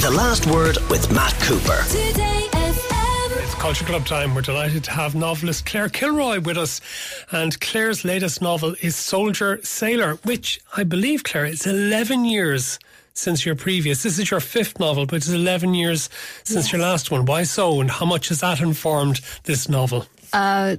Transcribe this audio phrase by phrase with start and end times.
[0.00, 1.84] The Last Word with Matt Cooper.
[1.90, 3.42] Today FM.
[3.42, 4.34] It's Culture Club time.
[4.34, 6.80] We're delighted to have novelist Claire Kilroy with us.
[7.30, 12.78] And Claire's latest novel is Soldier Sailor, which I believe, Claire, is 11 years
[13.12, 14.02] since your previous.
[14.02, 16.08] This is your fifth novel, but it's 11 years
[16.44, 17.26] since your last one.
[17.26, 17.78] Why so?
[17.82, 20.06] And how much has that informed this novel?
[20.32, 20.76] Uh,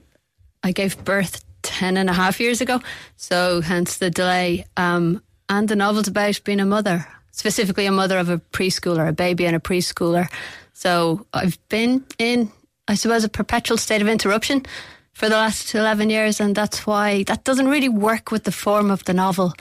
[0.63, 2.81] I gave birth 10 and a half years ago,
[3.17, 4.65] so hence the delay.
[4.77, 9.13] Um, and the novel's about being a mother, specifically a mother of a preschooler, a
[9.13, 10.31] baby and a preschooler.
[10.73, 12.51] So I've been in,
[12.87, 14.65] I suppose, a perpetual state of interruption
[15.13, 18.91] for the last 11 years, and that's why that doesn't really work with the form
[18.91, 19.53] of the novel.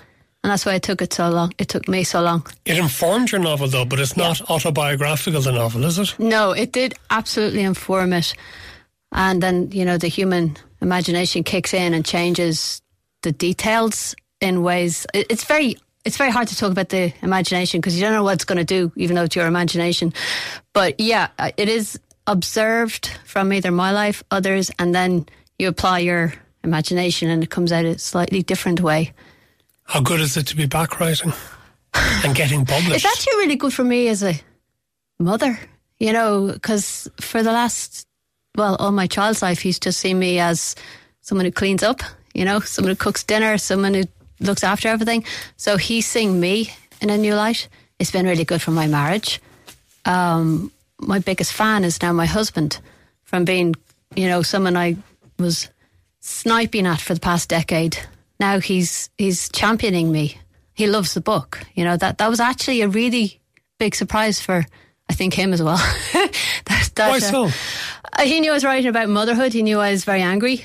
[0.43, 1.53] And that's why it took it so long.
[1.59, 2.47] It took me so long.
[2.65, 6.19] It informed your novel, though, but it's not autobiographical, the novel, is it?
[6.19, 8.35] No, it did absolutely inform it.
[9.13, 12.81] And then, you know, the human imagination kicks in and changes
[13.23, 15.07] the details in ways.
[15.13, 15.77] It's very.
[16.05, 18.59] It's very hard to talk about the imagination because you don't know what it's going
[18.59, 20.15] to do, even though it's your imagination.
[20.73, 25.27] But yeah, it is observed from either my life, others, and then
[25.59, 26.33] you apply your
[26.65, 29.13] imagination and it comes out a slightly different way.
[29.85, 31.33] How good is it to be back writing
[31.95, 32.97] and getting published?
[32.97, 34.35] It's actually really good for me as a
[35.19, 35.59] mother,
[35.99, 38.07] you know, because for the last,
[38.57, 40.77] well, all my child's life, he's just seen me as
[41.21, 42.01] someone who cleans up,
[42.35, 44.05] you know, someone who cooks dinner, someone who
[44.41, 45.25] looks after everything.
[45.57, 47.69] So he's seeing me in a new light.
[47.99, 49.41] It's been really good for my marriage.
[50.05, 52.81] Um, my biggest fan is now my husband
[53.25, 53.75] from being,
[54.17, 54.97] you know, someone I
[55.39, 55.69] was
[56.21, 57.99] sniping at for the past decade.
[58.39, 60.39] Now he's he's championing me.
[60.75, 61.61] He loves the book.
[61.75, 63.41] You know that that was actually a really
[63.79, 64.65] big surprise for
[65.09, 65.77] I think him as well.
[66.13, 67.51] that, that, Why uh, so?
[68.25, 69.53] he knew I was writing about motherhood.
[69.53, 70.65] He knew I was very angry.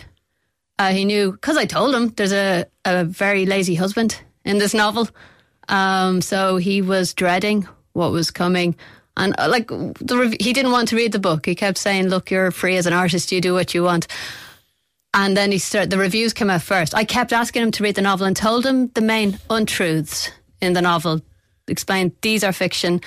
[0.78, 4.74] Uh, he knew because I told him there's a, a very lazy husband in this
[4.74, 5.08] novel.
[5.70, 8.76] Um, so he was dreading what was coming.
[9.18, 11.46] And uh, like the he didn't want to read the book.
[11.46, 13.32] He kept saying, "Look, you're free as an artist.
[13.32, 14.08] You do what you want."
[15.14, 15.90] And then he started.
[15.90, 16.94] The reviews came out first.
[16.94, 20.30] I kept asking him to read the novel and told him the main untruths
[20.62, 21.22] in the novel.
[21.70, 23.00] Explained these are fiction.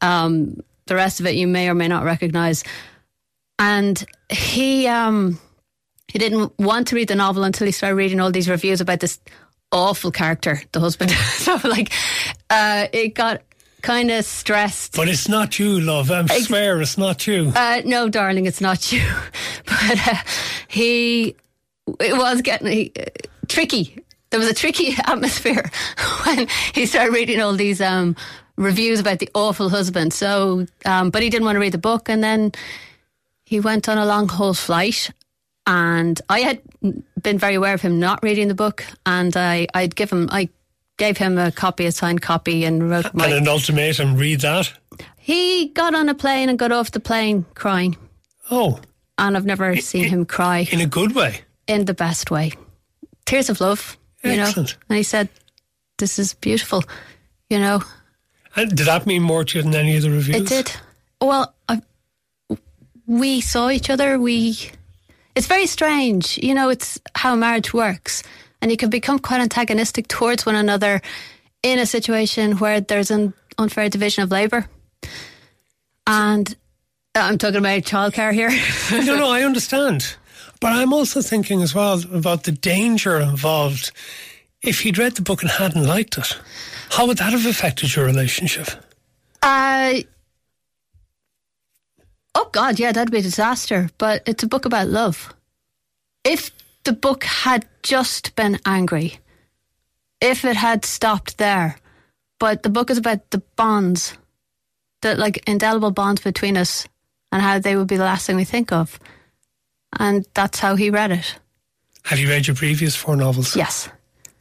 [0.00, 2.62] Um, the rest of it you may or may not recognize.
[3.58, 5.40] And he um,
[6.08, 9.00] he didn't want to read the novel until he started reading all these reviews about
[9.00, 9.20] this
[9.70, 11.10] awful character, the husband.
[11.36, 11.92] so like,
[12.50, 13.42] uh, it got
[13.82, 14.96] kind of stressed.
[14.96, 16.10] But it's not you, love.
[16.10, 17.52] I swear it's not you.
[17.54, 19.02] Uh, no, darling, it's not you.
[19.66, 20.14] But uh,
[20.66, 21.36] he,
[22.00, 23.04] it was getting he, uh,
[23.46, 24.02] tricky.
[24.30, 25.70] There was a tricky atmosphere
[26.24, 28.16] when he started reading all these um,
[28.56, 30.12] reviews about the awful husband.
[30.12, 32.52] So, um, but he didn't want to read the book, and then
[33.44, 35.10] he went on a long haul flight.
[35.70, 36.60] And I had
[37.20, 40.48] been very aware of him not reading the book, and I, I'd give him, I
[40.96, 43.26] gave him a copy, a signed copy, and wrote my.
[43.26, 44.72] and an ultimatum, read that.
[45.18, 47.96] He got on a plane and got off the plane crying
[48.50, 48.80] Oh,
[49.18, 51.42] and I've never seen him cry in a good way.
[51.66, 52.52] in the best way.
[53.26, 54.70] Tears of love, you Excellent.
[54.70, 54.78] know.
[54.88, 55.28] And he said,
[55.98, 56.82] "This is beautiful,"
[57.50, 57.82] you know.
[58.56, 60.36] And did that mean more to you than any of the reviews?
[60.40, 60.72] It did.
[61.20, 61.82] Well, I,
[63.06, 64.18] we saw each other.
[64.18, 64.56] We.
[65.38, 66.68] It's very strange, you know.
[66.68, 68.24] It's how marriage works,
[68.60, 71.00] and you can become quite antagonistic towards one another
[71.62, 74.68] in a situation where there's an unfair division of labour.
[76.08, 76.52] And
[77.14, 78.50] uh, I'm talking about childcare here.
[79.04, 80.16] no, no, I understand.
[80.60, 83.92] But I'm also thinking as well about the danger involved.
[84.60, 86.36] If he'd read the book and hadn't liked it,
[86.90, 88.66] how would that have affected your relationship?
[89.40, 90.00] Uh,
[92.38, 93.90] oh God, yeah, that'd be a disaster.
[93.98, 95.34] But it's a book about love.
[96.24, 96.50] If
[96.84, 99.18] the book had just been angry,
[100.20, 101.76] if it had stopped there,
[102.38, 104.16] but the book is about the bonds,
[105.02, 106.86] the like indelible bonds between us,
[107.32, 108.98] and how they would be the last thing we think of,
[109.98, 111.38] and that's how he read it.
[112.04, 113.56] Have you read your previous four novels?
[113.56, 113.88] Yes.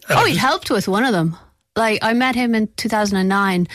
[0.08, 1.36] And Oh, he helped with one of them.
[1.76, 3.68] Like I met him in 2009,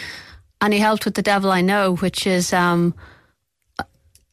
[0.61, 2.53] and he helped with The Devil I Know, which is.
[2.53, 2.95] Um,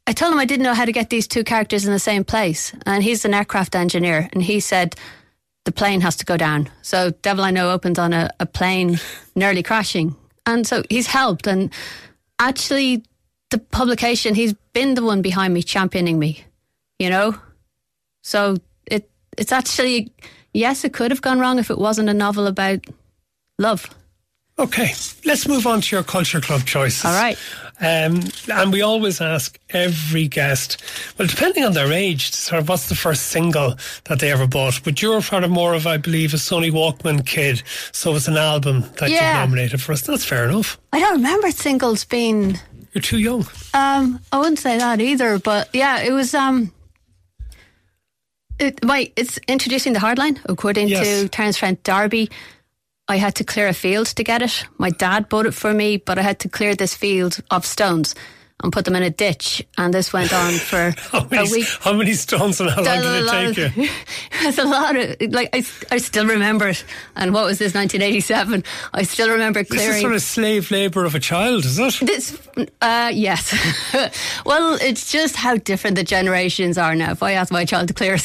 [0.10, 2.24] I told him I didn't know how to get these two characters in the same
[2.24, 4.96] place, and he's an aircraft engineer, and he said
[5.66, 6.68] the plane has to go down.
[6.82, 9.00] So Devil I Know opens on a, a plane
[9.36, 10.16] nearly crashing,
[10.48, 11.46] and so he's helped.
[11.46, 11.72] And
[12.40, 13.04] actually,
[13.52, 16.44] the publication, he's been the one behind me championing me.
[16.98, 17.36] You know,
[18.24, 18.56] so
[18.88, 19.08] it
[19.38, 20.12] it's actually
[20.56, 22.80] yes, it could have gone wrong if it wasn't a novel about
[23.60, 23.88] love.
[24.58, 24.92] Okay,
[25.24, 27.06] let's move on to your Culture Club choices.
[27.06, 27.38] All right.
[27.82, 30.84] Um, and we always ask every guest,
[31.18, 34.82] well, depending on their age, sort of what's the first single that they ever bought.
[34.84, 38.36] But you're part of more of, I believe, a Sony Walkman kid, so it's an
[38.38, 39.34] album that Yeah.
[39.34, 40.02] you nominated for us.
[40.02, 40.78] That's fair enough.
[40.92, 42.60] I don't remember singles being
[42.94, 43.48] You're too young.
[43.74, 46.34] Um, I wouldn't say that either, but yeah, it was.
[46.34, 46.74] Um,
[48.60, 51.06] it, my it's introducing the hardline according Yes.
[51.22, 52.30] to Terence Trent D'Arby.
[53.10, 54.66] I had to clear a field to get it.
[54.78, 58.14] My dad bought it for me, but I had to clear this field of stones
[58.62, 59.66] and put them in a ditch.
[59.78, 61.68] And this went on for How many, a week.
[61.80, 63.90] how many stones and how long did it take you?
[64.42, 66.84] It's a lot of like I, I still remember it.
[67.16, 67.74] And what was this?
[67.74, 68.64] 1987.
[68.94, 69.88] I still remember clearing.
[69.88, 72.00] This is sort of slave labour of a child, is it?
[72.06, 72.38] This,
[72.82, 73.56] uh, yes.
[74.46, 77.12] well, it's just how different the generations are now.
[77.12, 78.18] If I ask my child to clear,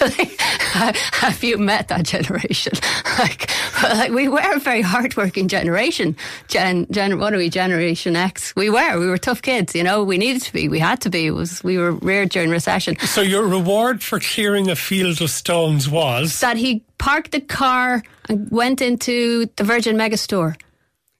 [1.12, 2.72] have you met that generation?
[3.18, 3.50] like,
[3.82, 6.16] like we were a very hardworking generation.
[6.48, 7.48] Gen, gen, what are we?
[7.50, 8.54] Generation X.
[8.56, 8.98] We were.
[8.98, 9.74] We were tough kids.
[9.74, 10.68] You know, we needed to be.
[10.68, 11.26] We had to be.
[11.26, 12.98] It was we were reared during recession.
[13.00, 18.02] So your reward for clearing a field of stones was That he parked the car
[18.28, 20.54] and went into the Virgin Megastore,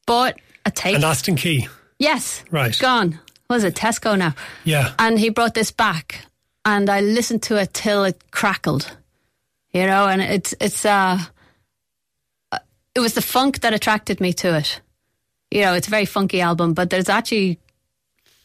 [0.06, 0.34] bought
[0.64, 0.96] a tape.
[0.96, 1.68] an Aston Key.
[1.98, 2.44] Yes.
[2.50, 2.78] Right.
[2.78, 3.18] Gone.
[3.48, 4.34] Was it Tesco now?
[4.64, 4.92] Yeah.
[4.98, 6.24] And he brought this back,
[6.64, 8.96] and I listened to it till it crackled.
[9.72, 11.18] You know, and it's it's uh,
[12.50, 12.58] uh,
[12.94, 14.80] it was the funk that attracted me to it.
[15.50, 17.58] You know, it's a very funky album, but there's actually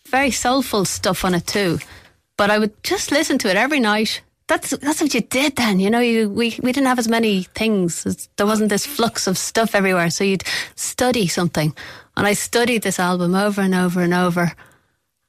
[0.07, 1.79] very soulful stuff on it too.
[2.37, 4.21] But I would just listen to it every night.
[4.47, 5.79] That's that's what you did then.
[5.79, 8.27] You know, you we we didn't have as many things.
[8.37, 10.43] There wasn't this flux of stuff everywhere, so you'd
[10.75, 11.75] study something.
[12.15, 14.53] And I studied this album over and over and over.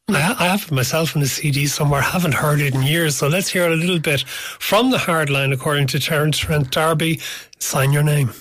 [0.09, 3.17] I, have it myself on a CD somewhere, haven't heard it in years.
[3.17, 7.19] So let's hear a little bit from the hardline, according to Terence Trent D'Arby.
[7.59, 8.33] Sign your name.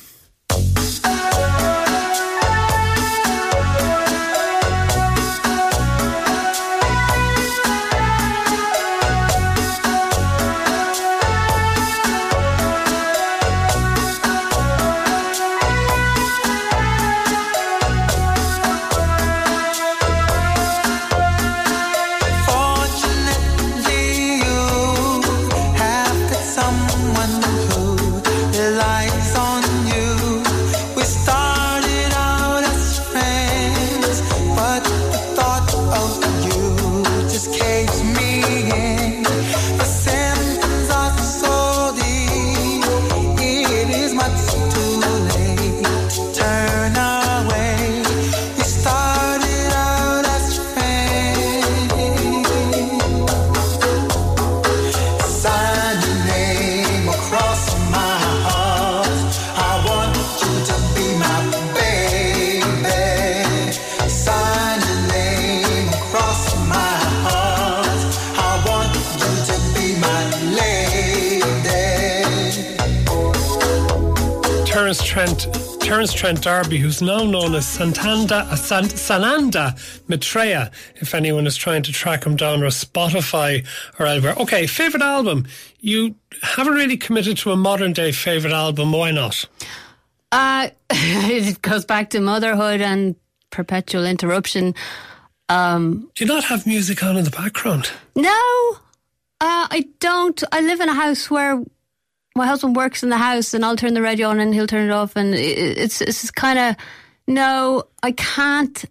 [76.14, 81.84] Trent D'Arby, who's now known as Santanda, uh, San, Sananda Maitreya, if anyone is trying
[81.84, 83.66] to track him down, or Spotify
[84.00, 84.36] or elsewhere.
[84.38, 85.48] Okay, favourite album.
[85.80, 88.92] You haven't really committed to a modern day favourite album.
[88.92, 89.46] Why not?
[90.32, 93.16] Uh, it goes back to motherhood and
[93.50, 94.76] perpetual interruption.
[95.48, 97.92] Do you not have music on in the background?
[98.16, 98.78] No,
[99.40, 100.44] uh, I don't.
[100.52, 101.64] I live in a house where
[102.36, 104.90] my husband works in the house, and I'll turn the radio on, and he'll turn
[104.90, 106.76] it off, and it's it's kind of
[107.28, 107.84] no.
[108.04, 108.86] I can't.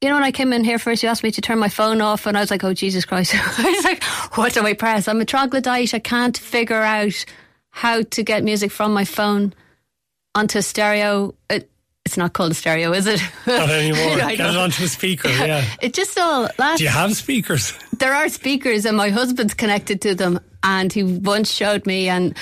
[0.00, 2.00] You know, when I came in here first, you asked me to turn my phone
[2.00, 4.02] off, and I was like, "Oh Jesus Christ!" I was like,
[4.36, 5.94] "What do I press?" I'm a troglodyte.
[5.94, 7.24] I can't figure out
[7.70, 9.54] how to get music from my phone
[10.34, 11.34] onto a stereo.
[11.48, 11.70] It,
[12.04, 13.22] it's not called a stereo, is it?
[13.46, 14.20] Not anymore.
[14.22, 15.64] I Get it onto a speaker, yeah.
[15.82, 17.74] It just all last Do you have speakers?
[18.00, 22.36] There are speakers and my husband's connected to them and he once showed me and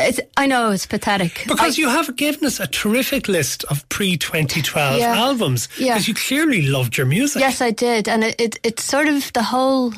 [0.00, 1.44] it's, I know it's pathetic.
[1.48, 5.16] Because I- you have given us a terrific list of pre 2012 Yeah.
[5.16, 5.68] albums.
[5.78, 5.94] Yeah.
[5.94, 7.40] Because you clearly loved your music.
[7.40, 9.92] Yes, I did, and it, it it's sort of the whole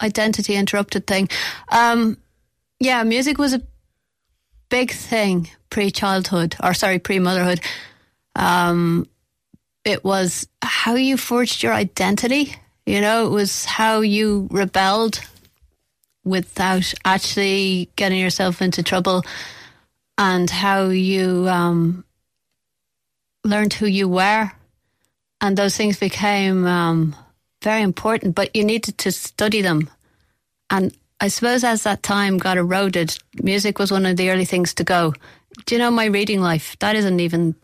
[0.00, 1.28] identity interrupted thing.
[1.68, 2.16] Um,
[2.80, 3.60] yeah, music was a
[4.70, 7.60] big thing pre childhood, or sorry, pre motherhood.
[8.34, 9.06] Um,
[9.84, 12.56] it was how you forged your identity.
[12.86, 15.20] You know, it was how you rebelled
[16.24, 19.24] without actually getting yourself into trouble,
[20.18, 22.04] and how you um,
[23.44, 24.52] learned who you were
[25.42, 27.16] and those things became um,
[27.62, 29.90] very important, but you needed to study them.
[30.70, 34.72] And I suppose as that time got eroded, music was one of the early things
[34.74, 35.12] to go.
[35.66, 36.76] Do you know my reading life?
[36.78, 37.56] That isn't even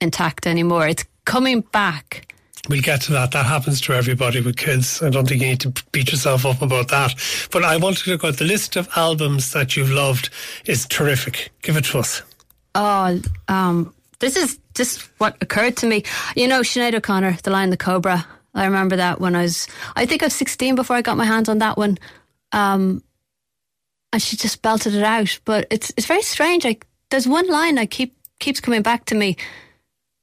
[0.00, 0.88] intact anymore.
[0.88, 2.34] It's coming back.
[2.68, 3.32] We'll get to that.
[3.32, 5.02] That happens to everybody with kids.
[5.02, 7.14] I don't think you need to beat yourself up about that.
[7.50, 10.30] But I wanted to go, the list of albums that you've loved
[10.66, 11.50] is terrific.
[11.62, 12.22] Give it to us.
[12.74, 16.04] Oh, um, this is just what occurred to me.
[16.36, 18.26] You know, Sinead O'Connor, The Lion, the Cobra.
[18.54, 19.66] I remember that when I was,
[19.96, 21.98] I think I was 16 before I got my hands on that one.
[22.52, 23.02] Um,
[24.12, 25.38] and she just belted it out.
[25.44, 26.64] But it's it's very strange.
[26.64, 29.36] Like there's one line I keep keeps coming back to me.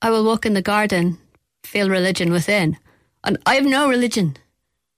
[0.02, 1.18] I will walk in the garden,
[1.64, 2.78] feel religion within,
[3.24, 4.38] and I have no religion,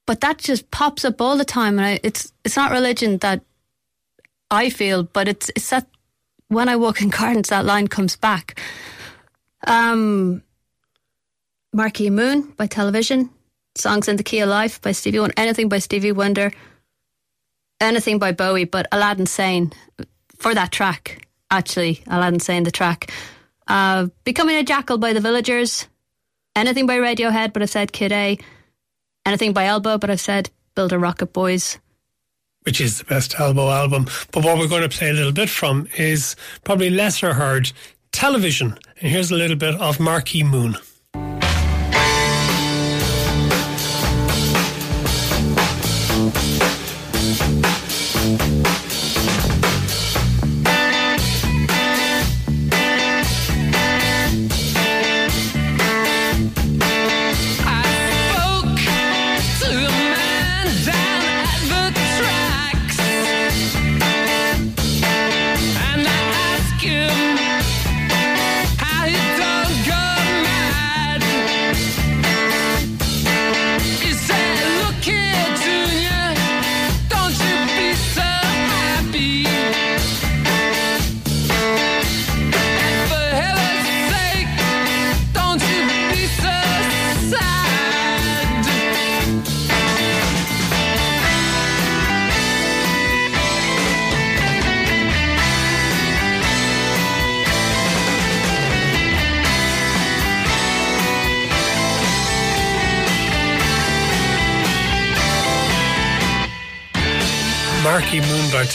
[0.06, 1.80] but that just pops up all the time.
[1.80, 3.42] And I, it's it's not religion that
[4.50, 5.88] I feel, but it's it's that
[6.48, 8.60] when I walk in gardens, that line comes back.
[9.68, 10.44] Um,
[11.74, 13.30] Marquee Moon by Television,
[13.76, 16.52] Songs in the Key of Life by Stevie Wonder, anything by Stevie Wonder,
[17.80, 19.72] anything by Bowie, but Aladdin Sane
[20.38, 21.28] for that track.
[21.50, 23.12] Actually, Aladdin Sane, the track.
[23.68, 25.88] Uh, Becoming a Jackal by the Villagers,
[26.56, 28.38] anything by Radiohead, but I've said Kid A,
[29.26, 31.78] anything by Elbow, but I've said Build a Rocket Boys.
[32.64, 34.06] which is the best Elbow album.
[34.32, 37.72] But what we're going to play a little bit from is probably lesser heard
[38.12, 38.78] television.
[39.02, 40.76] And here's a little bit of Marquee Moon.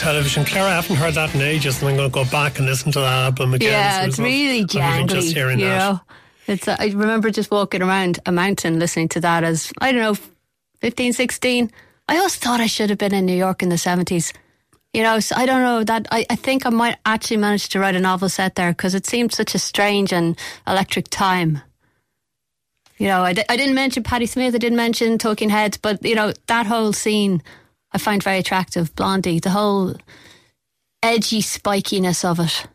[0.07, 0.45] Television.
[0.45, 2.93] Claire, I haven't heard that in ages, and I'm going to go back and listen
[2.93, 3.73] to that album again.
[3.73, 5.09] Yeah, it's really jangly.
[5.09, 6.01] Just hearing you that.
[6.47, 6.65] it's.
[6.65, 10.15] Uh, I remember just walking around a mountain listening to that as I don't know,
[10.79, 11.71] 15, 16.
[12.07, 14.31] I always thought I should have been in New York in the seventies.
[14.93, 16.07] You know, so I don't know that.
[16.09, 19.05] I, I think I might actually manage to write a novel set there because it
[19.05, 21.61] seemed such a strange and electric time.
[22.97, 24.55] You know, I, I didn't mention Patti Smith.
[24.55, 27.43] I didn't mention Talking Heads, but you know that whole scene
[27.93, 28.93] I find very attractive.
[28.95, 29.95] Blondie, the whole
[31.01, 32.67] edgy spikiness of it.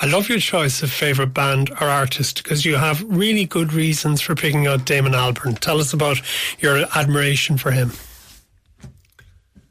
[0.00, 4.20] I love your choice of favourite band or artist because you have really good reasons
[4.20, 5.58] for picking out Damon Albarn.
[5.58, 6.20] Tell us about
[6.58, 7.92] your admiration for him.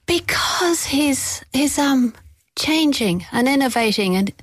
[0.06, 2.13] because he's he's um
[2.58, 4.34] changing and innovating and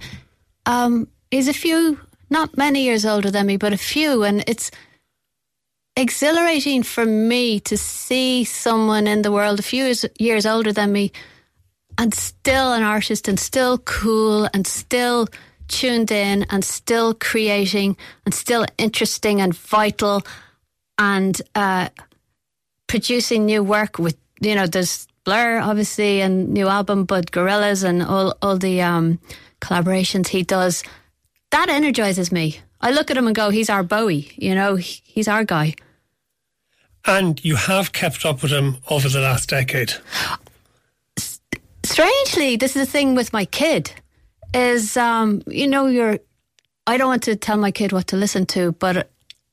[0.66, 1.98] um he's a few
[2.30, 4.70] not many years older than me but a few and it's
[5.98, 11.12] exhilarating for me to see someone in the world a few years, older than me
[11.98, 15.26] and still an artist and still cool and still
[15.66, 20.22] tuned in and still creating and still interesting and vital
[20.96, 21.88] and uh,
[22.86, 28.02] producing new work with you know there's Blur obviously and new album but Gorillaz and
[28.02, 29.18] all all the um,
[29.60, 30.82] collaborations he does
[31.50, 32.60] that energizes me.
[32.80, 35.74] I look at him and go, he's our Bowie, you know, he's our guy.
[37.04, 39.94] And you have kept up with him over the last decade.
[41.84, 43.92] strangely, this is the thing with my kid
[44.54, 46.18] is, um, you know, you're,
[46.86, 49.10] I don't want to tell my kid what to listen to, but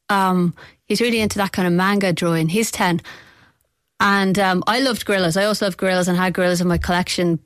[0.10, 0.54] um,
[0.86, 2.50] he's really into that kind of manga drawing.
[2.50, 3.02] He's 10.
[4.00, 5.40] And um, I loved Gorillaz.
[5.40, 7.40] I also love Gorillaz and had Gorillaz in my collection.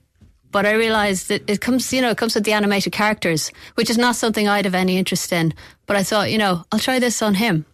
[0.52, 3.90] But I realised that it comes, you know, it comes with the animated characters, which
[3.90, 5.54] is not something I'd have any interest in.
[5.86, 7.66] But I thought, you know, I'll try this on him.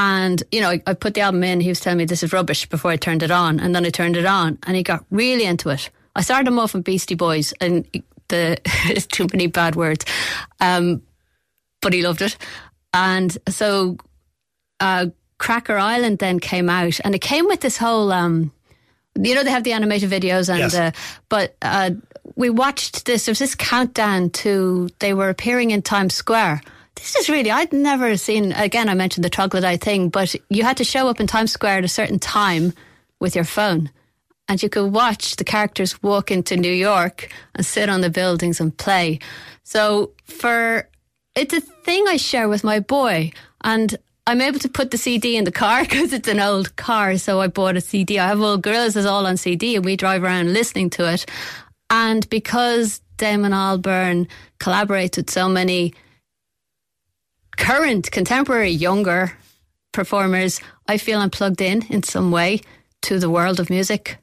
[0.00, 1.60] And, you know, I, I put the album in.
[1.60, 3.58] He was telling me this is rubbish before I turned it on.
[3.58, 5.90] And then I turned it on and he got really into it.
[6.14, 7.84] I started him off on Beastie Boys and
[8.28, 10.04] the, it's too many bad words.
[10.60, 11.02] Um,
[11.82, 12.36] but he loved it.
[12.94, 13.98] And so,
[14.80, 15.06] uh,
[15.38, 18.52] Cracker Island then came out and it came with this whole, um,
[19.20, 20.74] you know, they have the animated videos and, Yes.
[20.74, 20.90] uh,
[21.28, 21.90] but, uh,
[22.36, 26.62] we watched this, there was this countdown to, they were appearing in Times Square.
[26.98, 30.76] This is really, I'd never seen, again, I mentioned the troglodyte thing, but you had
[30.78, 32.72] to show up in Times Square at a certain time
[33.20, 33.90] with your phone.
[34.48, 38.60] And you could watch the characters walk into New York and sit on the buildings
[38.60, 39.20] and play.
[39.62, 40.88] So for,
[41.36, 43.30] it's a thing I share with my boy.
[43.62, 47.16] And I'm able to put the CD in the car because it's an old car.
[47.16, 48.18] So I bought a CD.
[48.18, 51.26] I have all Gorillaz is all on CD and we drive around listening to it.
[51.90, 54.26] And because Damon Albarn
[54.58, 55.94] collaborates with so many
[57.58, 59.32] current, contemporary, younger
[59.92, 62.60] performers, I feel I'm plugged in in some way
[63.02, 64.16] to the world of music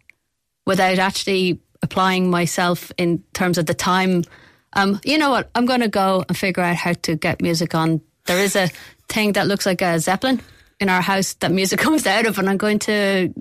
[0.65, 4.23] without actually applying myself in terms of the time.
[4.73, 5.49] Um, you know what?
[5.53, 8.01] I'm going to go and figure out how to get music on.
[8.25, 8.69] There is a
[9.09, 10.41] thing that looks like a zeppelin
[10.79, 13.33] in our house that music comes out of, and I'm going to,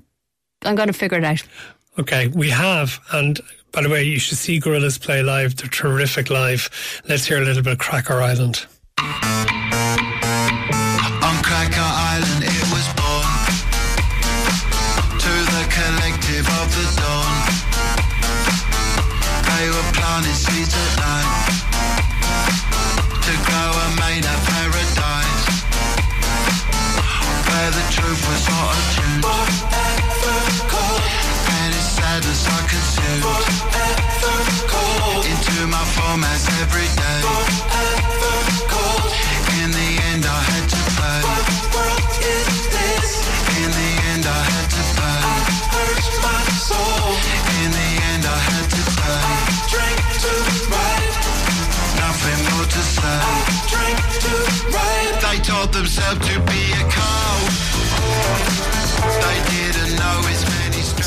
[0.65, 1.43] I'm going to figure it out.
[1.99, 3.41] Okay, we have, and
[3.73, 5.57] by the way, you should see Gorillaz play live.
[5.57, 6.69] They're terrific live.
[7.09, 8.67] Let's hear a little bit of Cracker Island.
[20.15, 21.24] They were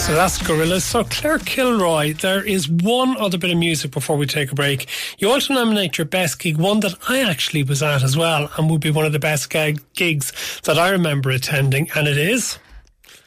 [0.08, 0.84] So that's Gorillaz.
[0.84, 4.88] So Claire Kilroy, there is one other bit of music before we take a break.
[5.18, 8.50] You want to nominate your best gig, one that I actually was at as well,
[8.58, 12.18] and would be one of the best gig, gigs that I remember attending, and it
[12.18, 12.58] is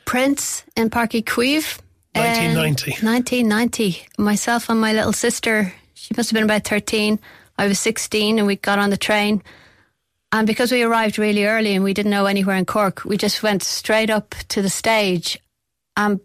[0.06, 1.80] Prince in Páirc Uí Chaoimh.
[2.14, 2.92] 1990.
[3.06, 4.06] 1990.
[4.18, 7.20] Um, Myself and my little sister, she must have been about 13.
[7.58, 9.42] I was 16 and we got on the train.
[10.32, 13.42] And because we arrived really early and we didn't know anywhere in Cork, we just
[13.42, 15.38] went straight up to the stage.
[15.96, 16.20] Um,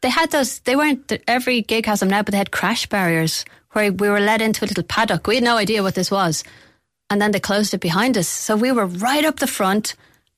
[0.00, 3.44] they had those, they weren't, every gig has them now, but they had crash barriers
[3.72, 5.26] where we were led into a little paddock.
[5.26, 6.42] We had no idea what this was.
[7.10, 8.28] And then they closed it behind us.
[8.28, 9.94] So we were right up the front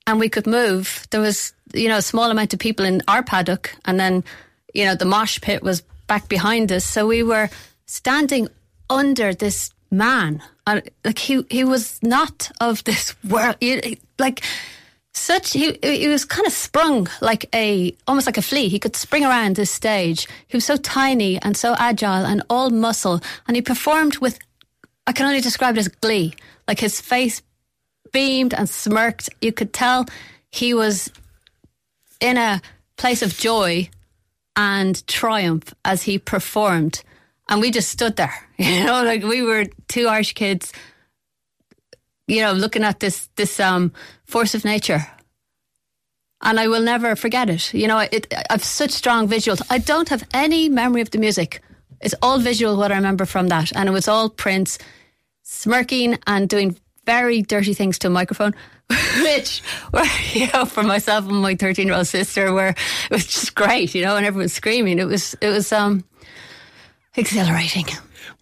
[0.06, 1.06] and we could move.
[1.10, 4.24] There was, you know, a small amount of people in our paddock and then,
[4.74, 6.84] you know, the mosh pit was back behind us.
[6.84, 7.50] So we were
[7.86, 8.48] standing
[8.90, 10.42] under this man.
[10.66, 13.56] And like he, he was not of this world.
[13.60, 14.42] He- Like
[15.14, 18.68] such, he, he was kind of sprung like a, almost like a flea.
[18.68, 20.26] He could spring around this stage.
[20.48, 23.20] He was so tiny and so agile and all muscle.
[23.46, 24.38] And he performed with,
[25.06, 26.34] I can only describe it as glee.
[26.66, 27.42] Like his face
[28.12, 29.28] beamed and smirked.
[29.40, 30.06] You could tell
[30.50, 31.10] he was
[32.20, 32.60] in a
[32.96, 33.90] place of joy
[34.56, 37.02] and triumph as he performed.
[37.48, 38.48] And we just stood there,
[38.78, 40.72] you know, like we were two Irish kids,
[42.26, 43.92] you know, looking at this this um,
[44.24, 45.06] force of nature.
[46.44, 47.72] And I will never forget it.
[47.72, 49.62] You know, it, I've such strong visuals.
[49.70, 51.62] I don't have any memory of the music.
[52.00, 53.70] It's all visual what I remember from that.
[53.76, 54.78] And it was all Prince
[55.42, 58.54] smirking and doing very dirty things to a microphone,
[59.22, 63.26] which were, you know, for myself and my 13 year old sister were, it was
[63.26, 64.98] just great, you know, and everyone screaming.
[64.98, 66.04] It was, it was, um,
[67.16, 67.86] exhilarating.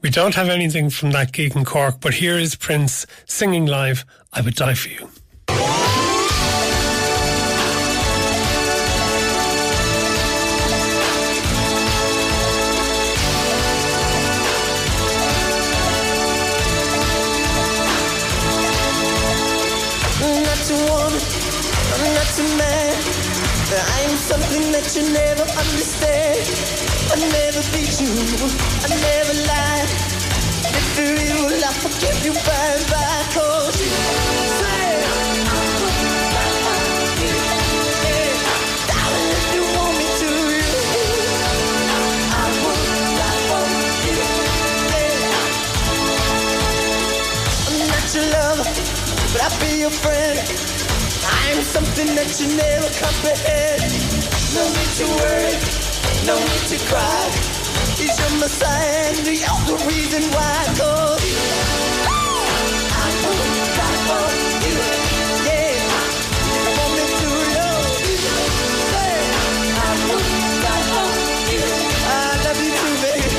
[0.03, 4.05] We don't have anything from that gig in Cork, but here is Prince singing live,
[4.33, 5.20] I Would Die For You.
[31.01, 33.89] That you baby, 'cause you
[34.61, 34.85] say
[47.69, 48.59] I'm not to love
[49.33, 50.39] but I feel friend
[51.23, 53.83] I'm something that you never comprehend.
[54.55, 55.55] No need to worry,
[56.27, 57.50] no need to cry.
[58.01, 58.17] He's
[59.69, 60.57] the reason why.
[62.97, 63.09] I
[63.77, 64.27] die for
[64.65, 64.79] you.
[65.45, 65.85] Yeah,
[66.79, 67.29] want me to
[69.77, 69.93] I
[71.53, 71.69] you.
[72.09, 73.31] I love you too, baby.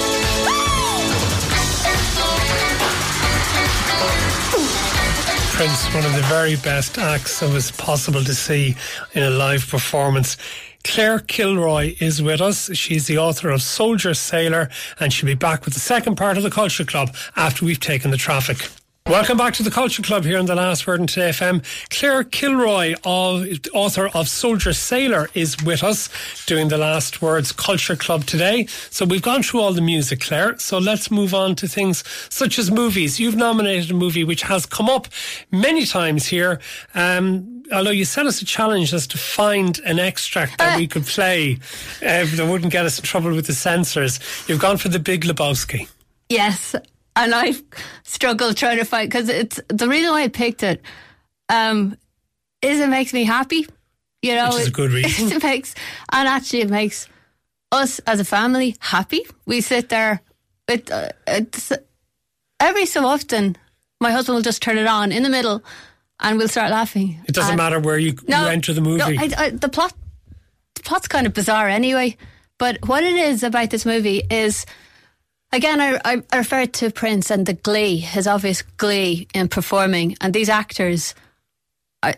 [5.57, 8.75] Prince, one of the very best acts that was possible to see
[9.13, 10.37] in a live performance.
[10.83, 12.75] Claire Kilroy is with us.
[12.75, 16.43] She's the author of Soldier Sailor, and she'll be back with the second part of
[16.43, 18.69] the Culture Club after we've taken the traffic.
[19.07, 21.65] Welcome back to the Culture Club here on the Last Word in Today FM.
[21.89, 26.07] Claire Kilroy, of, author of Soldier Sailor, is with us
[26.45, 28.67] doing the Last Words Culture Club today.
[28.89, 30.57] So we've gone through all the music, Claire.
[30.59, 33.19] So let's move on to things such as movies.
[33.19, 35.07] You've nominated a movie which has come up
[35.51, 36.59] many times here.
[36.93, 41.05] Um, although you set us a challenge as to find an extract that we could
[41.05, 41.57] play
[42.01, 44.19] uh, that wouldn't get us in trouble with the censors.
[44.47, 45.87] You've gone for the Big Lebowski.
[46.29, 46.75] Yes,
[47.15, 47.61] and I've
[48.03, 50.81] struggled trying to find because it's the reason why I picked it
[51.49, 51.97] um,
[52.61, 53.67] is it makes me happy.
[54.21, 55.31] You know, Which is a good reason.
[55.31, 55.73] It makes
[56.11, 57.07] and actually it makes
[57.71, 59.25] us as a family happy.
[59.45, 60.21] We sit there.
[60.67, 61.71] It uh, it's
[62.59, 63.57] every so often
[63.99, 65.63] my husband will just turn it on in the middle,
[66.21, 67.19] and we'll start laughing.
[67.27, 68.97] It doesn't And- matter where you, you enter the movie.
[68.99, 69.93] no, I, I, the plot,
[70.75, 72.15] the plot's kind of bizarre anyway.
[72.57, 74.65] But what it is about this movie is,
[75.51, 80.15] again, I, I, I refer to Prince and the glee, his obvious glee in performing,
[80.21, 81.15] and these actors,
[82.03, 82.15] I,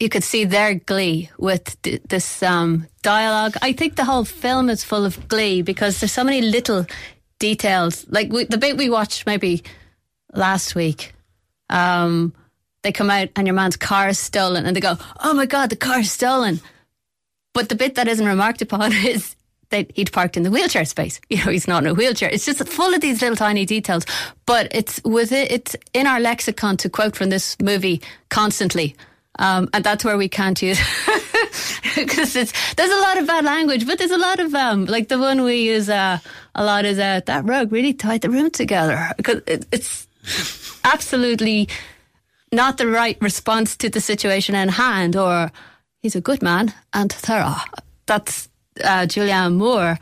[0.00, 3.54] you could see their glee with th- this um, dialogue.
[3.60, 6.86] I think the whole film is full of glee because there's so many little
[7.38, 8.06] details.
[8.08, 9.62] Like we, the bit we watched maybe
[10.32, 11.12] last week.
[11.68, 12.32] Um,
[12.84, 15.70] they come out and your man's car is stolen, and they go, "Oh my god,
[15.70, 16.60] the car is stolen."
[17.52, 19.34] But the bit that isn't remarked upon is
[19.70, 21.20] that he'd parked in the wheelchair space.
[21.30, 22.28] You know, he's not in a wheelchair.
[22.30, 24.04] It's just full of these little tiny details.
[24.46, 28.94] But it's with it, it's in our lexicon to quote from this movie constantly.
[29.36, 30.78] Um, and that's where we can't use
[31.96, 35.08] because it's there's a lot of bad language, but there's a lot of um like
[35.08, 36.18] the one we use uh,
[36.54, 40.06] a lot is uh, that rug really tied the room together because it, it's
[40.84, 41.68] absolutely
[42.54, 45.50] not the right response to the situation in hand, or
[46.00, 47.60] he's a good man, and Thera.
[48.06, 48.48] That's
[48.82, 49.98] uh, Julianne Moore.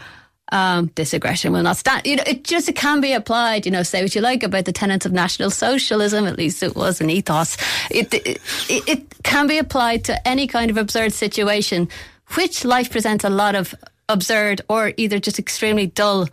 [0.51, 2.07] Um, this aggression will not stand.
[2.07, 3.65] You know, it just it can be applied.
[3.65, 6.27] You know, say what you like about the tenets of National Socialism.
[6.27, 7.57] At least it was an ethos.
[7.91, 8.27] It it,
[8.69, 11.89] it, it can be applied to any kind of absurd situation,
[12.35, 13.75] which life presents a lot of
[14.11, 16.29] absurd or either just extremely dull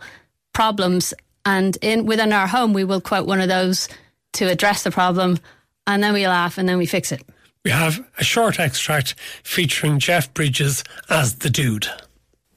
[0.52, 1.14] problems.
[1.46, 3.88] And in within our home, we will quote one of those
[4.34, 5.38] to address the problem,
[5.90, 7.22] and then we laugh and then we fix it.
[7.64, 11.86] We have a short extract featuring Jeff Bridges as the dude.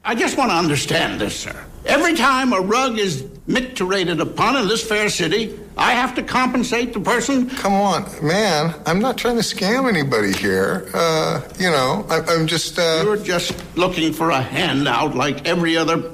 [0.05, 1.65] I just want to understand this, sir.
[1.85, 6.93] Every time a rug is micturated upon in this fair city, I have to compensate
[6.93, 7.49] the person.
[7.49, 8.75] Come on, man.
[8.85, 10.89] I'm not trying to scam anybody here.
[10.93, 12.77] Uh, you know, I, I'm just.
[12.79, 16.11] Uh, You're just looking for a handout like every other.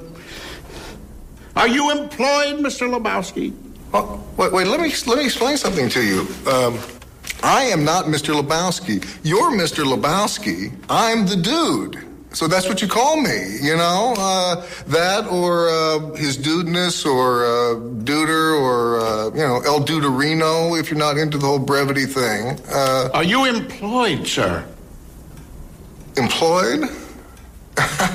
[1.56, 2.88] Are you employed, Mr.
[2.88, 3.54] Lebowski?
[3.92, 4.66] oh, wait, wait.
[4.66, 6.20] Let me let me explain something to you.
[6.50, 6.78] Um,
[7.42, 8.38] I am not Mr.
[8.40, 9.04] Lebowski.
[9.22, 9.84] You're Mr.
[9.84, 10.72] Lebowski.
[10.88, 12.06] I'm the dude.
[12.32, 14.14] So that's what you call me, you know?
[14.16, 17.48] Uh, that or uh, his dudeness or uh,
[18.04, 22.60] duder or, uh, you know, El Duderino if you're not into the whole brevity thing.
[22.72, 24.64] Uh, Are you employed, sir?
[26.16, 26.84] employed?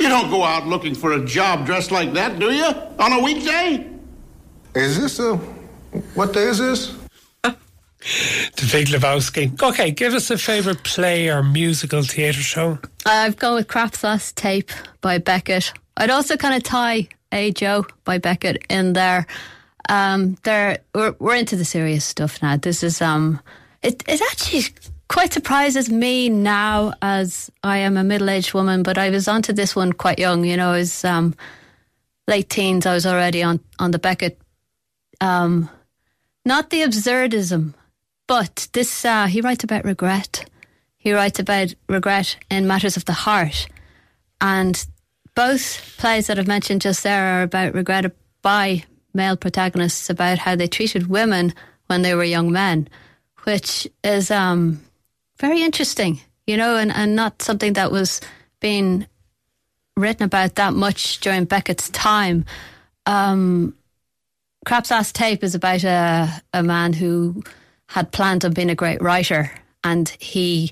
[0.00, 2.66] You don't go out looking for a job dressed like that, do you?
[3.00, 3.84] On a weekday?
[4.76, 5.34] Is this a.
[6.14, 6.96] What day is this?
[8.56, 9.60] The Big Lebowski.
[9.62, 12.78] Okay, give us a favourite play or musical theatre show.
[13.04, 15.72] I've gone with Krapp's Last Tape by Beckett.
[15.96, 19.26] I'd also kind of tie A Joe by Beckett in there.
[19.88, 22.56] Um, there we're, we're into the serious stuff now.
[22.56, 23.40] This is um,
[23.82, 24.64] it it actually
[25.08, 28.82] quite surprises me now as I am a middle aged woman.
[28.82, 30.44] But I was onto this one quite young.
[30.44, 31.34] You know, I was um,
[32.26, 32.86] late teens.
[32.86, 34.38] I was already on on the Beckett.
[35.20, 35.68] Um,
[36.44, 37.74] not the absurdism,
[38.28, 39.04] but this.
[39.04, 40.48] Uh, he writes about regret.
[40.98, 43.66] He writes about regret in matters of the heart.
[44.40, 44.86] And
[45.34, 48.12] both plays that I've mentioned just there are about regret
[48.42, 51.54] by male protagonists about how they treated women
[51.86, 52.88] when they were young men,
[53.44, 54.80] which is um,
[55.38, 58.20] very interesting, you know, and, and not something that was
[58.60, 59.06] being
[59.96, 62.44] written about that much during Beckett's time.
[63.06, 63.74] Um,
[64.66, 67.42] Krapp's Last Tape is about a, a man who
[67.88, 69.50] had planned on being a great writer
[69.82, 70.70] and he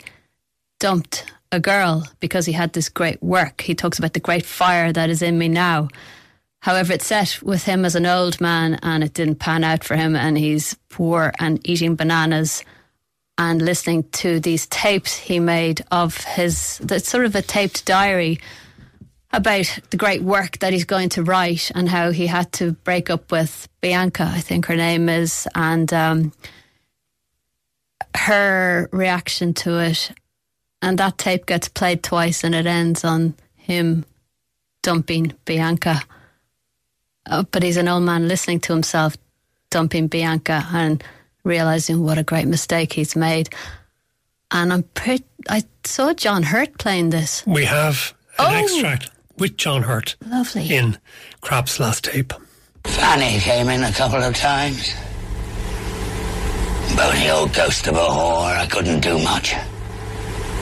[0.78, 3.62] dumped a girl because he had this great work.
[3.62, 5.88] He talks about the great fire that is in me now.
[6.60, 9.94] However, it set with him as an old man and it didn't pan out for
[9.94, 12.64] him, and he's poor and eating bananas
[13.38, 18.40] and listening to these tapes he made of his, that's sort of a taped diary
[19.32, 23.10] about the great work that he's going to write and how he had to break
[23.10, 26.32] up with Bianca, I think her name is, and um,
[28.16, 30.10] her reaction to it.
[30.82, 34.04] And that tape gets played twice and it ends on him
[34.82, 36.00] dumping Bianca.
[37.28, 39.16] Uh, but he's an old man listening to himself
[39.70, 40.66] dumping Bianca.
[40.72, 41.02] And
[41.44, 43.48] realizing what a great mistake he's made.
[44.50, 47.44] And I'm pretty, I saw John Hurt playing this.
[47.46, 48.56] We have an Oh.
[48.64, 50.74] extract with John Hurt Lovely.
[50.74, 50.98] in
[51.42, 52.32] Krapp's Last Tape.
[52.84, 54.92] Fanny came in a couple of times.
[56.94, 59.54] Bony old ghost of a whore, I couldn't do much.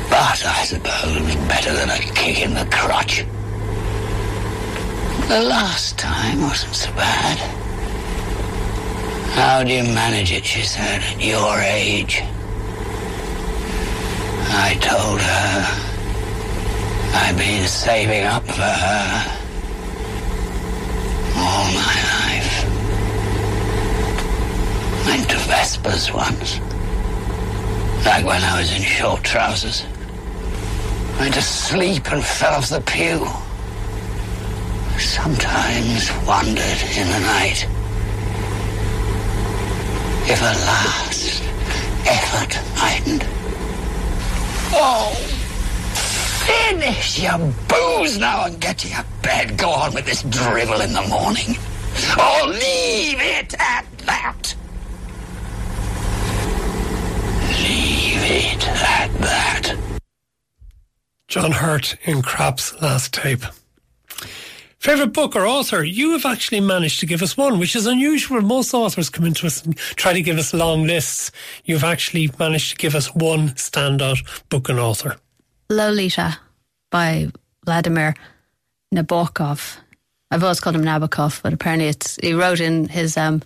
[0.09, 3.25] But I suppose better than a kick in the crotch.
[5.29, 7.39] The last time wasn't so bad.
[9.35, 12.23] How do you manage it, she said, at your age?
[14.57, 15.85] I told her
[17.17, 19.41] I've been saving up for her
[21.37, 22.24] all my life.
[25.07, 26.59] Went to Vespers once.
[28.05, 29.85] Like when I was in short trousers.
[31.19, 33.27] Went to sleep and fell off the pew.
[34.99, 37.67] Sometimes wandered in the night
[40.27, 41.43] if a last
[42.07, 43.25] effort mightn't.
[44.73, 45.15] Oh,
[46.47, 47.39] finish your
[47.69, 49.59] booze now and get to your bed.
[49.59, 51.57] Go on with this drivel in the morning.
[52.19, 54.55] Or leave it at that.
[58.25, 59.77] Leave it at that.
[61.29, 63.43] John Hurt in Krapp's Last Tape.
[64.79, 65.85] Favourite book or author?
[65.85, 68.41] You have actually managed to give us one, which is unusual.
[68.41, 71.33] Most authors come into us and try to give us long lists.
[71.67, 75.17] You've actually managed to give us one standout book and author.
[75.69, 76.39] Lolita
[76.91, 77.31] by
[77.67, 78.15] Vladimir
[78.95, 79.77] Nabokov.
[80.31, 83.43] I've always called him Nabokov, but apparently it's he wrote in his um,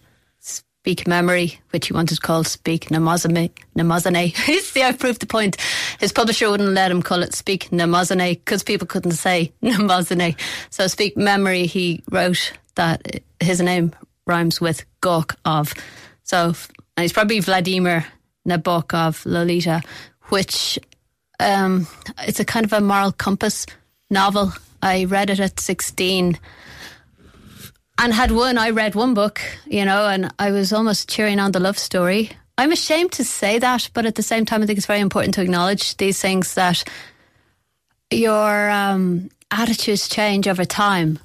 [0.89, 3.51] Speak Memory, which he wanted called Speak Mnemosyne.
[3.77, 4.35] Mnemosyne.
[4.63, 5.59] See, I've proved the point.
[6.01, 10.35] His publisher wouldn't let him call it Speak Mnemosyne because people couldn't say Mnemosyne.
[10.71, 13.93] So Speak Memory, he wrote that his name
[14.27, 15.75] rhymes with Gok of.
[16.23, 16.55] So,
[16.97, 18.07] and he's probably Vladimir
[18.49, 19.83] Nabokov, Lolita,
[20.31, 20.79] which
[21.39, 21.87] um,
[22.23, 23.67] it's a kind of a moral compass
[24.09, 24.55] novel.
[24.83, 26.39] I read it at 16
[27.99, 28.57] and had one.
[28.57, 32.31] I read one book, you know, and I was almost cheering on the love story.
[32.57, 35.35] I'm ashamed to say that, but at the same time, I think it's very important
[35.35, 36.83] to acknowledge these things that
[38.11, 41.19] your um, attitudes change over time.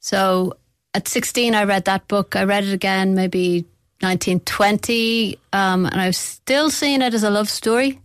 [0.00, 0.54] So
[0.94, 2.34] at 16, I read that book.
[2.34, 3.62] I read it again, maybe
[4.00, 8.00] 1920, um, and I was still seeing it as a love story.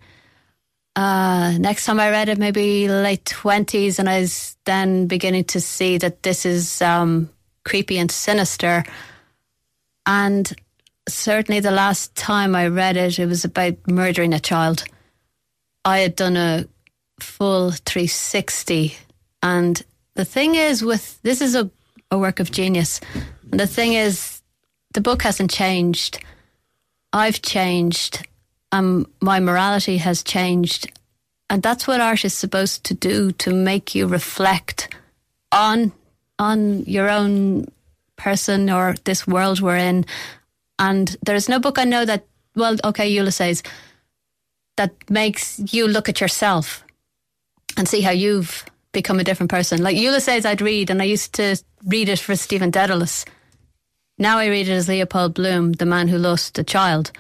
[0.96, 5.60] Uh, next time I read it, maybe late 20s, and I was then beginning to
[5.60, 7.30] see that this is um,
[7.66, 8.86] creepy and sinister.
[10.06, 10.54] And
[11.10, 14.86] certainly the last time I read it, it was about murdering a child.
[15.84, 16.66] I had done a
[17.20, 18.96] full 360.
[19.44, 19.82] And
[20.14, 21.70] the thing is, with this is a,
[22.10, 23.02] a work of genius.
[23.52, 24.42] And the thing is,
[24.94, 26.24] the book hasn't changed.
[27.12, 28.28] I've changed.
[28.72, 30.92] Um, my morality has changed.
[31.50, 34.94] And that's what art is supposed to do to make you reflect
[35.52, 35.92] on
[36.40, 37.68] on your own
[38.16, 40.06] person or this world we're in.
[40.80, 43.64] And there's no book I know that, well, okay, Ulysses,
[44.78, 46.84] that makes you look at yourself
[47.78, 49.82] and see how you've become a different person.
[49.82, 53.26] Like Ulysses, I'd read, and I used to read it for Stephen Dedalus.
[54.18, 57.12] Now I read it as Leopold Bloom, the man who lost a child.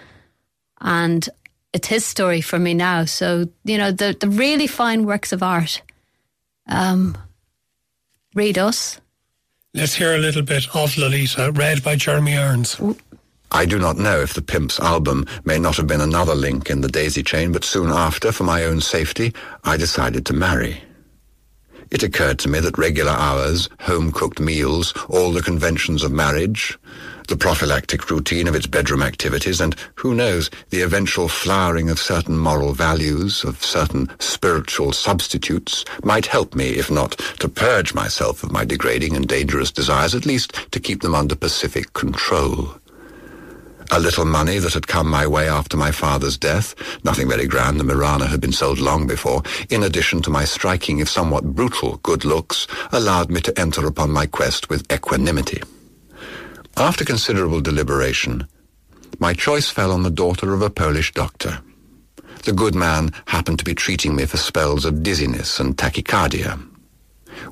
[0.80, 1.28] And
[1.73, 3.06] it's his story for me now.
[3.06, 5.82] So, you know, the, the really fine works of art,
[6.67, 7.17] um,
[8.34, 8.99] read us.
[9.75, 12.79] Let's hear a little bit of Lolita, read by Jeremy Irons.
[13.51, 16.79] I do not know if the Pimp's album may not have been another link in
[16.79, 19.33] the daisy chain, but soon after, for my own safety,
[19.65, 20.81] I decided to marry.
[21.91, 26.79] It occurred to me that regular hours, home-cooked meals, all the conventions of marriage,
[27.27, 32.38] the prophylactic routine of its bedroom activities, and, who knows, the eventual flowering of certain
[32.38, 38.51] moral values, of certain spiritual substitutes, might help me, if not to purge myself of
[38.51, 42.75] my degrading and dangerous desires, at least to keep them under pacific control.
[43.91, 47.79] A little money that had come my way after my father's death, nothing very grand,
[47.79, 51.97] the Mirana had been sold long before, in addition to my striking if somewhat brutal
[51.97, 55.61] good looks, allowed me to enter upon my quest with equanimity.
[56.77, 58.47] After considerable deliberation,
[59.17, 61.61] my choice fell on the daughter of a Polish doctor.
[62.43, 66.59] The good man happened to be treating me for spells of dizziness and tachycardia.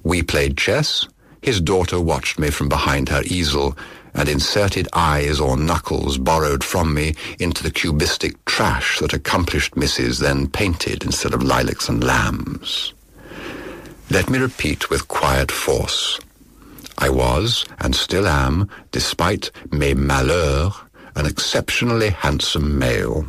[0.03, 1.07] We played chess.
[1.41, 3.77] His daughter watched me from behind her easel
[4.13, 10.19] and inserted eyes or knuckles borrowed from me into the cubistic trash that accomplished misses
[10.19, 12.93] then painted instead of lilacs and lambs.
[14.12, 16.19] Let me repeat with quiet force.
[16.97, 20.73] I was, and still am, despite mes malheurs,
[21.15, 23.25] an exceptionally handsome male.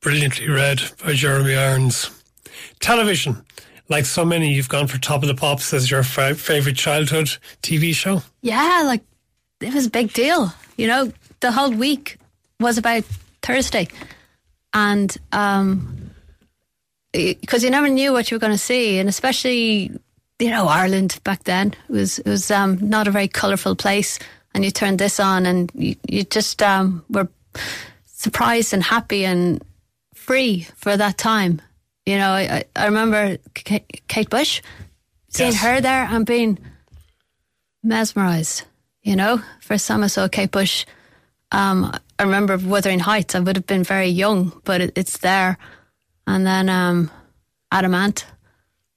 [0.00, 2.10] Brilliantly read by Jeremy Irons.
[2.80, 3.44] Television.
[3.88, 7.28] Like so many, you've gone for Top of the Pops as your fa- favourite childhood
[7.62, 8.22] TV show.
[8.42, 9.02] Yeah, like
[9.60, 10.52] it was a big deal.
[10.76, 12.18] You know, the whole week
[12.60, 13.04] was about
[13.42, 13.88] Thursday,
[14.72, 16.10] and um,
[17.12, 19.92] because you never knew what you were going to see, and especially
[20.44, 24.18] you know Ireland back then it was it was um, not a very colourful place,
[24.54, 27.28] and you turned this on, and you, you just um, were
[28.06, 29.62] surprised and happy and
[30.14, 31.60] free for that time.
[32.06, 33.38] You know, I, I- remember
[34.08, 34.62] Kate Bush,
[35.28, 35.62] seeing Yes.
[35.62, 36.58] her there and being
[37.82, 38.62] mesmerised.
[39.02, 40.86] You know, first time I saw Kate Bush,
[41.52, 43.34] um, I remember Wuthering Heights.
[43.34, 45.58] I would have been very young, but it, it's there.
[46.26, 47.10] And then um,
[47.70, 48.24] Adam Ant.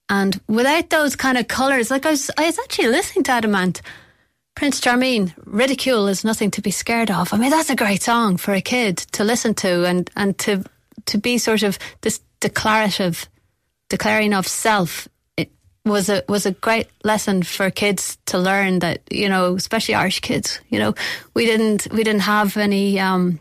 [0.10, 3.56] And without those kind of colours, like I was, I was actually listening to Adam
[3.56, 3.82] Ant.
[4.56, 7.32] Prince Charming, ridicule is nothing to be scared of.
[7.32, 10.63] I mean, that's a great song for a kid to listen to and, and to
[11.06, 13.28] to be sort of this declarative,
[13.89, 15.08] declaring of self.
[15.38, 15.52] It
[15.86, 20.22] was a was a great lesson for kids to learn that you know, especially Irish
[20.22, 20.60] kids.
[20.70, 20.96] You know,
[21.34, 23.00] we didn't we didn't have any.
[23.00, 23.39] Um,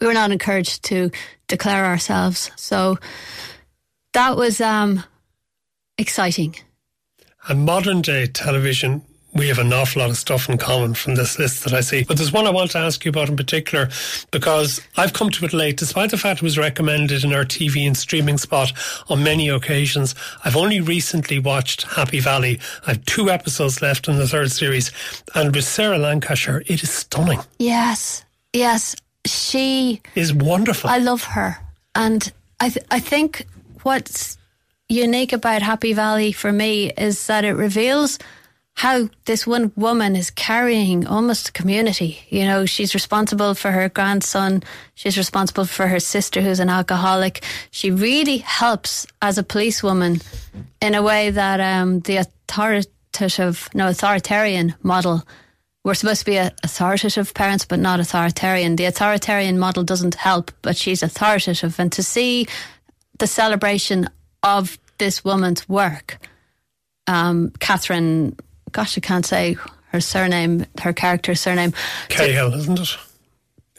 [0.00, 1.10] we were not encouraged to
[1.48, 2.50] declare ourselves.
[2.56, 2.98] So
[4.12, 5.02] that was um,
[5.98, 6.56] exciting.
[7.48, 9.02] And modern day television,
[9.34, 12.04] we have an awful lot of stuff in common from this list that I see.
[12.04, 13.88] But there's one I want to ask you about in particular
[14.30, 17.86] because I've come to it late, despite the fact it was recommended in our TV
[17.86, 18.72] and streaming spot
[19.08, 20.14] on many occasions.
[20.44, 22.60] I've only recently watched Happy Valley.
[22.86, 24.92] I have two episodes left in the third series.
[25.34, 27.40] And with Sarah Lancashire, it is stunning.
[27.58, 28.94] Yes, yes,
[29.26, 30.90] she Is wonderful.
[30.90, 31.56] I love her,
[31.94, 33.46] and I th- I think
[33.82, 34.38] what's
[34.88, 38.18] unique about Happy Valley for me is that it reveals
[38.76, 42.18] how this one woman is carrying almost a community.
[42.28, 44.64] You know, she's responsible for her grandson.
[44.94, 47.44] She's responsible for her sister who's an alcoholic.
[47.70, 50.20] She really helps as a policewoman
[50.82, 55.22] in a way that um, the authoritative, no, authoritarian model
[55.84, 58.76] we're supposed to be authoritative parents, but not authoritarian.
[58.76, 61.78] The authoritarian model doesn't help, but she's authoritative.
[61.78, 62.46] And to see
[63.18, 64.08] the celebration
[64.44, 66.18] of this woman's work,
[67.08, 68.36] um, Catherine,
[68.70, 69.56] gosh, I can't say
[69.88, 71.72] her surname, her character's surname.
[72.08, 72.96] Cahill, isn't it?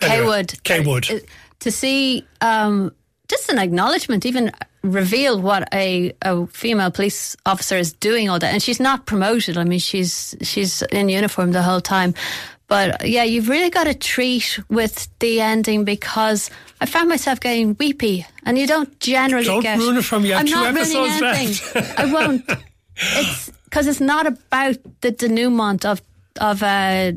[0.01, 0.61] Cawood.
[0.63, 1.09] Cawood.
[1.09, 1.19] Uh,
[1.61, 2.91] To see um,
[3.29, 4.51] just an acknowledgement, even
[4.83, 9.57] reveal what a, a female police officer is doing all that, and she's not promoted.
[9.57, 12.13] I mean, she's she's in uniform the whole time.
[12.67, 16.49] But yeah, you've really got to treat with the ending because
[16.81, 19.77] I found myself getting weepy, and you don't generally Don't get.
[19.77, 20.11] ruin it.
[20.11, 21.99] I have I'm two not episodes left.
[21.99, 22.49] I won't.
[22.97, 26.01] It's because it's not about the denouement of
[26.39, 27.11] of uh,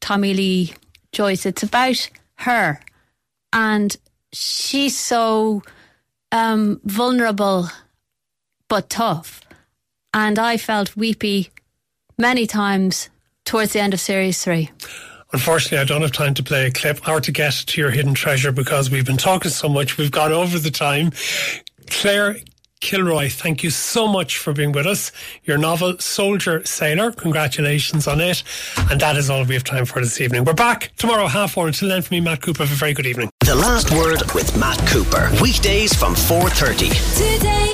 [0.00, 0.74] Tommy Lee
[1.16, 1.46] Royce.
[1.46, 2.80] It's about her,
[3.52, 3.96] and
[4.32, 5.62] she's so
[6.32, 7.68] um, vulnerable
[8.68, 9.42] but tough.
[10.12, 11.50] And I felt weepy
[12.18, 13.09] many times
[13.50, 14.70] towards the end of series three.
[15.32, 18.14] Unfortunately, I don't have time to play a clip or to get to your hidden
[18.14, 19.98] treasure because we've been talking so much.
[19.98, 21.10] We've gone over the time.
[21.88, 22.36] Claire
[22.80, 25.10] Kilroy, thank you so much for being with us.
[25.42, 28.44] Your novel, Soldier Sailor, congratulations on it.
[28.88, 30.44] And that is all we have time for this evening.
[30.44, 31.66] We're back tomorrow, half hour.
[31.66, 33.30] Until then, for me, Matt Cooper, have a very good evening.
[33.40, 35.28] The Last Word with Matt Cooper.
[35.42, 37.36] Weekdays from 4.30.
[37.36, 37.69] Today